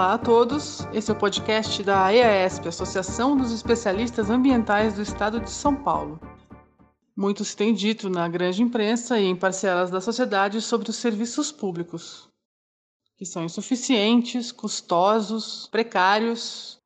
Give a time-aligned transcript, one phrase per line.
[0.00, 5.38] Olá a todos, esse é o podcast da EASP, Associação dos Especialistas Ambientais do Estado
[5.38, 6.18] de São Paulo.
[7.14, 11.52] Muito se tem dito na grande imprensa e em parcelas da sociedade sobre os serviços
[11.52, 12.30] públicos,
[13.18, 16.78] que são insuficientes, custosos, precários.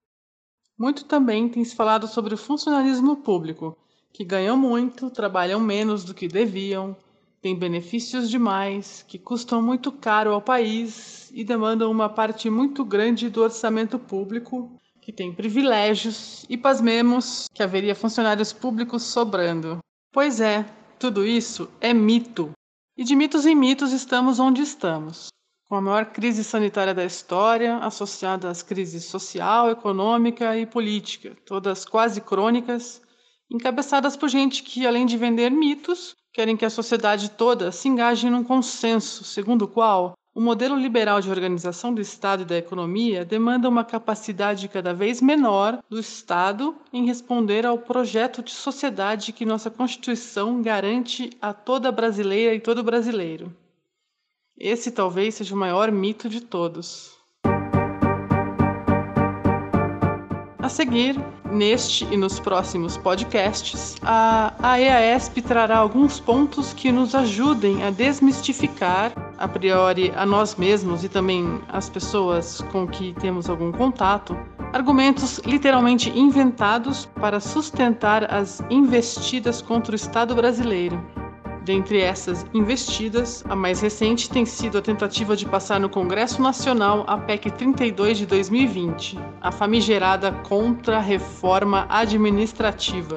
[0.77, 3.79] Muito também tem se falado sobre o funcionalismo público,
[4.13, 6.97] que ganham muito, trabalham menos do que deviam,
[7.45, 13.29] têm benefícios demais, que custam muito caro ao país e demandam uma parte muito grande
[13.29, 19.77] do orçamento público, que tem privilégios, e pasmemos que haveria funcionários públicos sobrando.
[20.11, 20.65] Pois é,
[20.99, 22.51] tudo isso é mito.
[22.97, 25.29] E de mitos em mitos estamos onde estamos.
[25.69, 31.85] Com a maior crise sanitária da história, associada às crises social, econômica e política, todas
[31.85, 33.03] quase crônicas,
[33.51, 38.29] encabeçadas por gente que, além de vender mitos, querem que a sociedade toda se engaje
[38.29, 43.25] num consenso, segundo o qual o modelo liberal de organização do Estado e da economia
[43.25, 49.47] demanda uma capacidade cada vez menor do Estado em responder ao projeto de sociedade que
[49.47, 53.55] nossa Constituição garante a toda brasileira e todo brasileiro.
[54.59, 57.17] Esse talvez seja o maior mito de todos.
[60.59, 61.15] A seguir,
[61.55, 67.91] neste e nos próximos podcasts, a, a EASP trará alguns pontos que nos ajudem a
[67.91, 74.37] desmistificar, a priori, a nós mesmos e também as pessoas com que temos algum contato,
[74.73, 81.24] argumentos literalmente inventados para sustentar as investidas contra o Estado brasileiro.
[81.65, 87.05] Dentre essas investidas, a mais recente tem sido a tentativa de passar no Congresso Nacional
[87.07, 93.17] a PEC 32 de 2020, a famigerada Contra-Reforma Administrativa.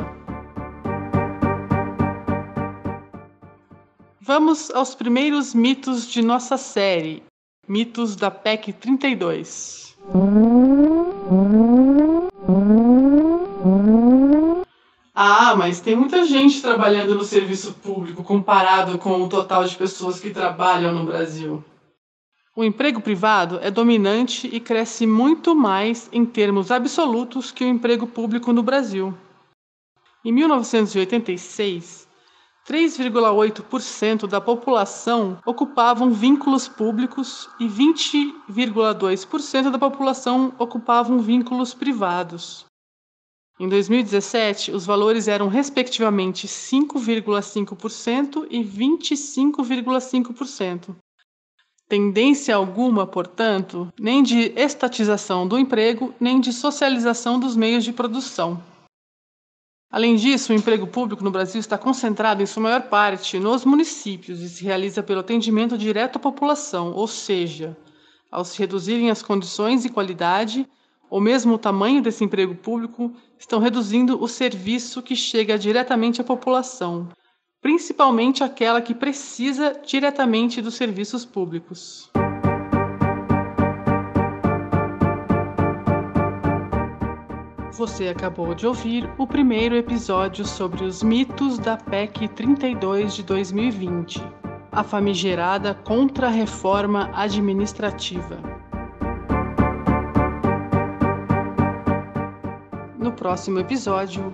[4.22, 7.24] Vamos aos primeiros mitos de nossa série,
[7.68, 9.98] mitos da PEC 32.
[15.20, 20.20] Ah, mas tem muita gente trabalhando no serviço público comparado com o total de pessoas
[20.20, 21.64] que trabalham no Brasil.
[22.56, 28.06] O emprego privado é dominante e cresce muito mais em termos absolutos que o emprego
[28.06, 29.12] público no Brasil.
[30.24, 32.08] Em 1986,
[32.70, 42.68] 3,8% da população ocupavam vínculos públicos e 20,2% da população ocupavam vínculos privados.
[43.60, 50.96] Em 2017, os valores eram respectivamente 5,5% e 25,5%.
[51.90, 58.62] Tendência alguma, portanto, nem de estatização do emprego, nem de socialização dos meios de produção.
[59.90, 64.40] Além disso, o emprego público no Brasil está concentrado em sua maior parte nos municípios
[64.42, 67.76] e se realiza pelo atendimento direto à população, ou seja,
[68.30, 70.70] ao se reduzirem as condições e qualidade,
[71.10, 76.24] ou mesmo o tamanho desse emprego público, estão reduzindo o serviço que chega diretamente à
[76.24, 77.08] população,
[77.62, 82.10] principalmente aquela que precisa diretamente dos serviços públicos.
[87.78, 94.20] Você acabou de ouvir o primeiro episódio sobre os mitos da PEC 32 de 2020,
[94.72, 98.57] a famigerada Contra-Reforma Administrativa.
[102.98, 104.34] No próximo episódio,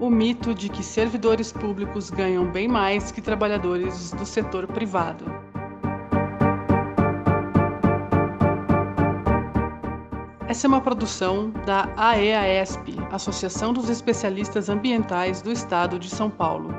[0.00, 5.26] o mito de que servidores públicos ganham bem mais que trabalhadores do setor privado.
[10.48, 16.74] Essa é uma produção da AEASP, Associação dos Especialistas Ambientais do Estado de São Paulo.